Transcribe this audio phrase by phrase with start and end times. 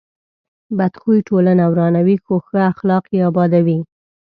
[0.77, 3.79] بد خوی ټولنه ورانوي، خو ښه اخلاق یې ابادوي.